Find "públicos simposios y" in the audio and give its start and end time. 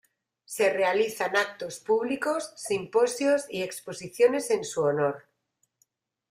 1.79-3.61